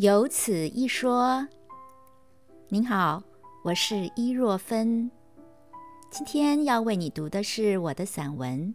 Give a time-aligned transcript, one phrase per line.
[0.00, 1.46] 有此一说。
[2.68, 3.22] 您好，
[3.62, 5.10] 我是伊若芬，
[6.10, 8.74] 今天要为你读的是我的散文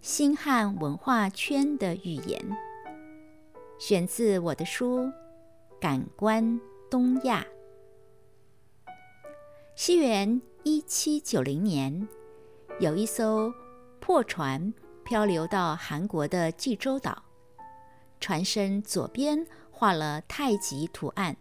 [0.00, 2.44] 新汉文化圈的预言》，
[3.78, 5.02] 选自我的书
[5.80, 6.60] 《感官
[6.90, 7.46] 东亚》。
[9.76, 12.08] 西元一七九零年，
[12.80, 13.54] 有一艘
[14.00, 14.74] 破船
[15.04, 17.22] 漂流到韩国的济州岛，
[18.18, 19.46] 船身左边
[19.80, 21.34] 画了太极图案，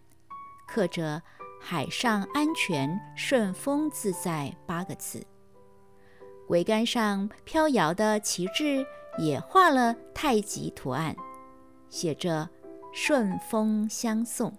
[0.66, 1.22] 刻着。
[1.62, 5.22] 海上安全、顺风自在八个字，
[6.48, 11.14] 桅杆上飘摇的旗帜也画了太极图案，
[11.90, 12.50] 写着
[12.96, 14.58] “顺风相送”。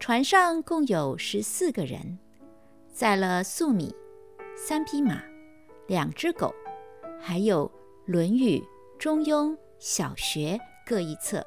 [0.00, 2.18] 船上共有十四个人，
[2.90, 3.94] 载了粟米、
[4.56, 5.22] 三匹马、
[5.86, 6.54] 两只狗，
[7.20, 7.68] 还有
[8.06, 8.58] 《论语》
[8.98, 11.40] 《中庸》小学各一册，《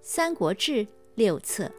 [0.00, 0.84] 三国志》
[1.14, 1.70] 六册。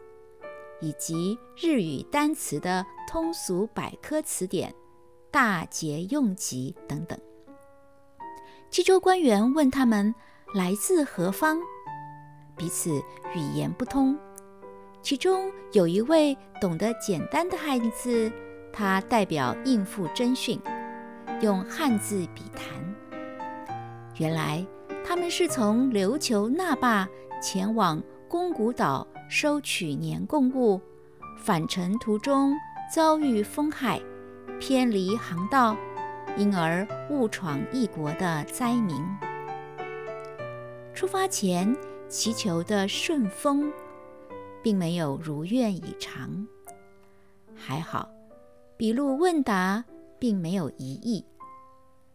[0.82, 4.74] 以及日语单词的通俗百科词典、
[5.30, 7.18] 大节用集等等。
[8.70, 10.14] 济州官员问他们
[10.54, 11.58] 来自何方，
[12.56, 12.90] 彼此
[13.34, 14.18] 语言不通。
[15.02, 18.32] 其中有一位懂得简单的汉字，
[18.72, 20.58] 他代表应付征讯，
[21.42, 22.64] 用汉字笔谈。
[24.16, 24.66] 原来
[25.04, 27.06] 他们是从琉球那霸
[27.40, 29.06] 前往宫古岛。
[29.32, 30.80] 收取年贡物，
[31.38, 32.52] 返程途中
[32.92, 34.00] 遭遇风害，
[34.58, 35.76] 偏离航道，
[36.36, 39.00] 因而误闯异国的灾民。
[40.92, 41.72] 出发前
[42.08, 43.72] 祈求的顺风，
[44.60, 46.44] 并没有如愿以偿。
[47.54, 48.10] 还好，
[48.76, 49.84] 笔录问答
[50.18, 51.24] 并没有疑义。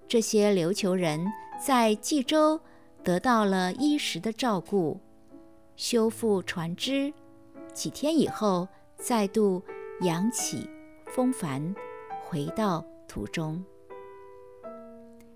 [0.06, 1.26] 这些琉球人
[1.66, 2.59] 在济州
[3.06, 5.00] 得到了衣食的照顾。
[5.76, 7.14] 修复船只，
[7.73, 9.62] 几天以后再度
[10.02, 10.70] 扬起
[11.08, 11.76] 风帆，
[12.23, 13.63] 回到途中。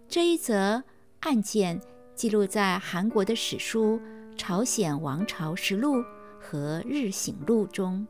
[0.07, 0.81] 这一则
[1.19, 1.79] 案件
[2.15, 3.99] 记录在韩国的史书
[4.37, 5.97] 《朝鲜王朝实录》
[6.39, 8.07] 和《日醒录》中。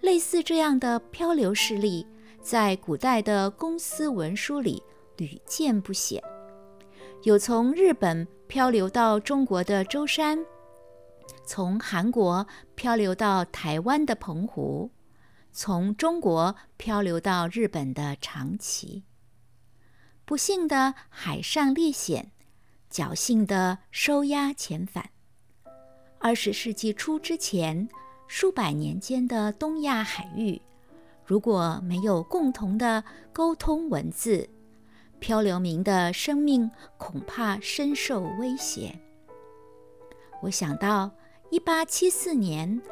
[0.00, 2.06] 类似这样的漂流事例，
[2.42, 4.82] 在古代的公司文书里
[5.16, 6.22] 屡见不鲜。
[7.22, 10.44] 有从日本漂流到中国的舟山。
[11.46, 14.90] 从韩国漂流到台湾的澎湖，
[15.52, 19.04] 从中国漂流到日本的长崎。
[20.24, 22.32] 不幸的海上历险，
[22.90, 25.10] 侥幸的收押遣返。
[26.18, 27.88] 二十世纪初之前，
[28.26, 30.60] 数百年间的东亚海域，
[31.24, 34.50] 如果没有共同的沟通文字，
[35.20, 36.68] 漂流民的生命
[36.98, 38.98] 恐怕深受威胁。
[40.42, 41.08] 我想到。
[41.48, 42.82] 一八七四年，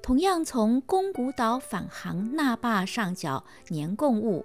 [0.00, 4.44] 同样从宫古岛返航那霸上缴年贡物，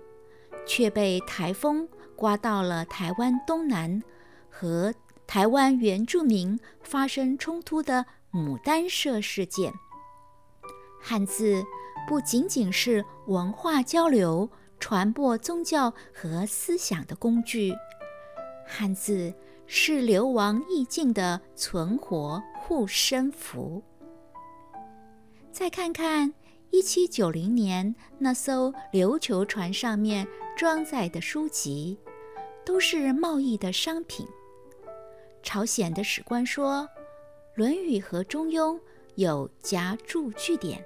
[0.68, 4.04] 却被台风刮到了台湾东南，
[4.50, 4.94] 和
[5.26, 9.72] 台湾原住民发生冲突的牡丹社事件。
[11.02, 11.64] 汉字
[12.08, 14.50] 不仅仅是文化交流、
[14.82, 17.74] 传播宗教和思想的工具，
[18.68, 19.34] 汉字。
[19.68, 23.84] 是流亡意境的存活护身符。
[25.52, 26.34] 再看看
[26.72, 30.28] 一七九零年那艘琉球船上面
[30.58, 32.00] 装载的书籍，
[32.66, 34.28] 都是贸易的商品。
[35.44, 36.82] 朝鲜的史官说，
[37.54, 38.76] 《论语》和《中庸》
[39.14, 40.84] 有夹注句点，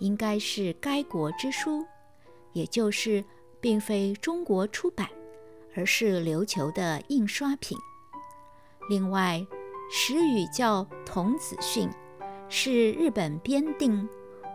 [0.00, 1.86] 应该是该国之书，
[2.52, 3.24] 也就是
[3.60, 5.08] 并非中国出版，
[5.76, 7.78] 而是琉球的印刷品。
[8.90, 9.46] 另外，
[9.88, 11.88] 时语叫《童子训》，
[12.48, 14.08] 是日本编定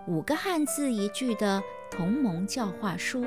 [0.07, 3.25] 五个汉字一句的同盟教化书。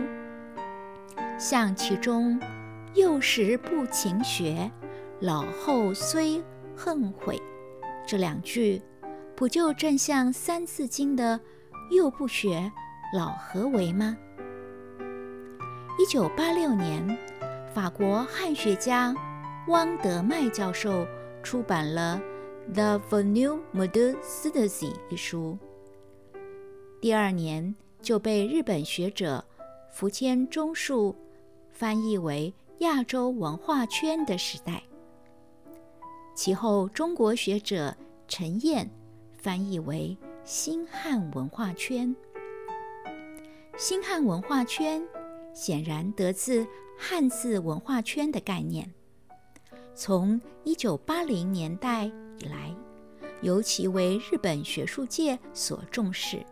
[1.38, 2.38] 像其中
[2.94, 4.70] “幼时不勤学，
[5.20, 6.42] 老后虽
[6.76, 7.40] 恨悔”
[8.06, 8.82] 这两句，
[9.34, 11.40] 不就正像《三字经》的
[11.90, 12.70] “幼不学，
[13.14, 14.16] 老何为”吗？
[15.98, 17.18] 一九八六年，
[17.72, 19.14] 法国汉学家。
[19.68, 21.06] 汪德迈教授
[21.44, 22.20] 出版了
[22.72, 25.58] 《The v e n u e Modern Citizen》一书，
[27.02, 29.44] 第二年就被日本学者
[29.92, 31.14] 福谦忠树
[31.70, 32.52] 翻译为
[32.84, 34.82] 《亚洲文化圈的时代》，
[36.34, 37.94] 其后中国学者
[38.26, 38.90] 陈燕
[39.36, 42.08] 翻译为《新汉文化圈》。
[43.76, 45.06] 新汉文化圈
[45.52, 46.66] 显然得自
[46.96, 48.90] 汉字文化圈的概念。
[49.96, 52.06] 从一九八零年代
[52.38, 52.74] 以来，
[53.42, 56.44] 尤其为日本学术界所重视。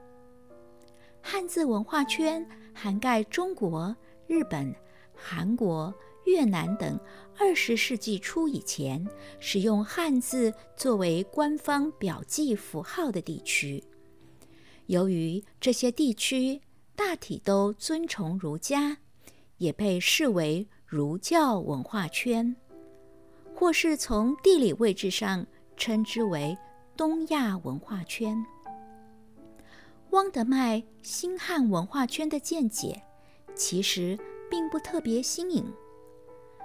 [1.20, 3.94] 汉字文化圈涵盖中国、
[4.28, 4.72] 日本、
[5.12, 5.92] 韩国、
[6.24, 6.98] 越南等
[7.36, 9.04] 二十世纪初以前
[9.40, 13.82] 使用汉字作为官方表记符号的地区。
[14.86, 16.60] 由于这些地区
[16.94, 18.98] 大体都尊崇儒家，
[19.56, 22.54] 也被视为儒教文化圈，
[23.62, 26.58] 或是从地理位置上称之为
[26.96, 28.44] 东亚文化圈。
[30.10, 33.00] 汪德迈新汉文化圈的见解
[33.54, 34.18] 其实
[34.50, 35.72] 并不特别新颖，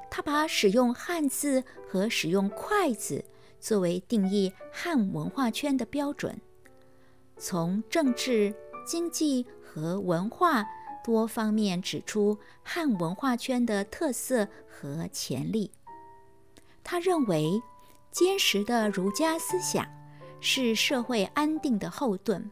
[0.10, 3.24] 他把使用汉字和使用筷子
[3.60, 6.42] 作为定义汉文化圈的标准。
[7.38, 8.52] 从政治、
[8.88, 10.66] 经济和文化
[11.06, 15.70] 多方面指出汉文化圈的特色和潜力。
[16.90, 17.62] 他认为，
[18.12, 19.86] 坚实的儒家思想
[20.40, 22.50] 是社会安定的后盾；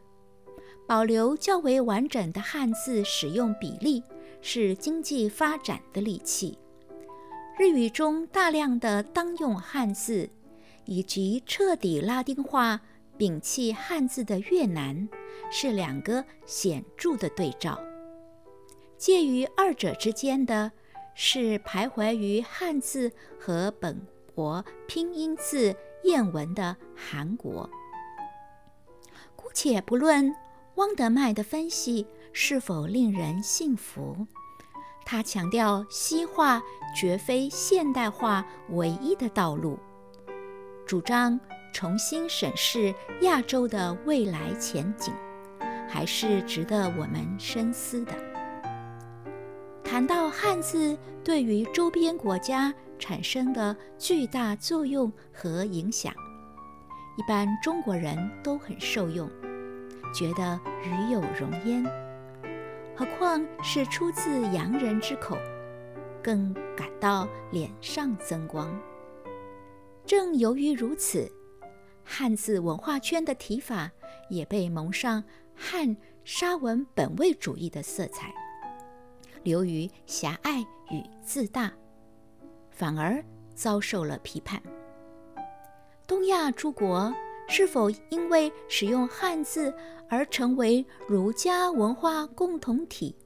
[0.86, 4.02] 保留较为完整的汉字使用比例
[4.42, 6.58] 是经济发展的利器。
[7.58, 10.28] 日语中大量的当用汉字，
[10.84, 12.82] 以及彻底拉丁化。
[13.18, 15.08] 摒弃汉字的越南
[15.50, 17.80] 是两个显著的对照，
[18.98, 20.70] 介于二者之间的
[21.14, 23.10] 是徘徊于汉字
[23.40, 23.98] 和本
[24.36, 25.74] 国拼音字
[26.04, 27.68] 谚文的韩国。
[29.34, 30.32] 姑且不论
[30.76, 34.26] 汪德迈的分析是否令人信服，
[35.04, 36.62] 他强调西化
[36.94, 39.78] 绝非现代化唯一的道路，
[40.86, 41.40] 主张。
[41.72, 45.12] 重新审视亚洲的未来前景，
[45.86, 48.12] 还是值得我们深思的。
[49.84, 56.12] 谈到汉字对于周边国家产生的巨大作用和影响，
[57.16, 59.30] 一般中国人都很受用，
[60.14, 61.84] 觉得与有荣焉。
[62.96, 65.36] 何况是出自洋人之口，
[66.22, 68.74] 更感到脸上增光。
[70.04, 71.30] 正由于如此。
[72.08, 73.90] 汉字文化圈的提法
[74.30, 75.24] 也被蒙上
[75.56, 78.32] 汉沙文本位主义的色彩，
[79.42, 80.60] 流于狭隘
[80.92, 81.72] 与自大，
[82.76, 83.24] 反而
[83.54, 84.62] 遭受了批判。
[86.06, 87.12] 东亚诸国
[87.48, 89.74] 是否因为使用汉字
[90.08, 93.16] 而成为儒家文化共同体？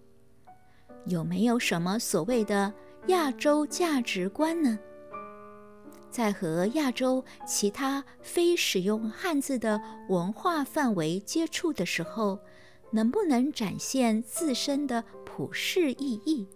[1.05, 2.73] 有没有什么所谓的
[3.08, 4.79] 亚洲价值观呢？
[6.11, 12.38] 在和亚洲其他非使用汉字的文化范围接触的时候，
[12.91, 16.49] 能不能展现自身的普世意义？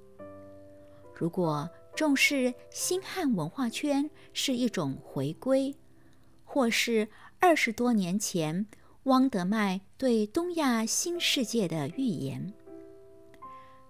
[1.14, 5.74] 如果重视新汉文化圈是一种回归，
[6.44, 7.08] 或是
[7.38, 8.66] 二十多年前
[9.04, 12.52] 汪德迈对东亚新世界的预言，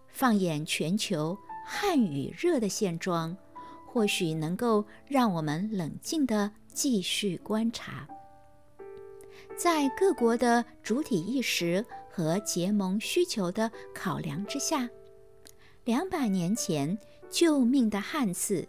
[0.09, 3.37] 放眼全球汉语热的现状。
[3.87, 8.05] 或许能够让我们冷静地继续观察，
[9.57, 14.91] 在各国的主体意识和结盟需求的考量之下，
[15.85, 16.99] 两百年前
[17.35, 18.69] 救命的汉字，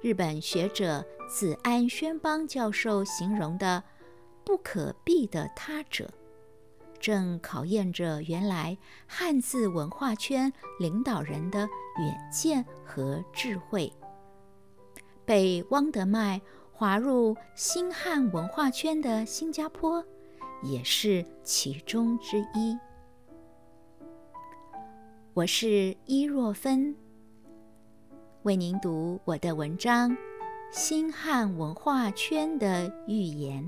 [0.00, 3.84] 日本学者子安宣邦教授形容的
[4.42, 6.10] “不可避的他者”，
[6.98, 10.50] 正考验着原来汉字文化圈
[10.80, 13.92] 领导人的远见和智慧。
[15.26, 16.40] 被汪德迈
[16.72, 20.02] 划入新汉文化圈的新加坡，
[20.62, 22.78] 也是其中之一。
[25.34, 26.96] 我是伊若芬，
[28.44, 30.10] 为您读我的文章
[30.70, 33.64] 《新汉文化圈的预言》，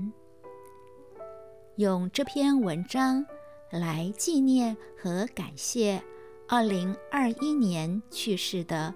[1.77, 3.25] 用这篇文章
[3.71, 5.99] 来纪念和感谢
[6.47, 8.93] 二零二一年去世的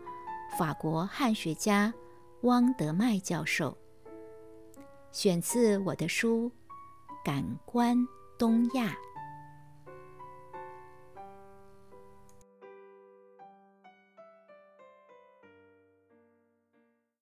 [0.56, 1.92] 法国汉学家。
[2.42, 3.76] 汪德迈教授，
[5.12, 6.48] 选自我的书
[7.26, 7.98] 《感官
[8.38, 8.86] 东亚》。